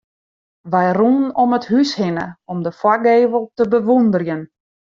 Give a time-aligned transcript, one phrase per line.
[0.71, 4.41] Wy rûnen om it hús hinne om de foargevel te bewûnderjen.